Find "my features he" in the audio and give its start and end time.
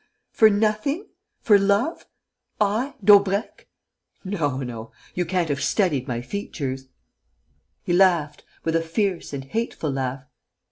6.07-7.93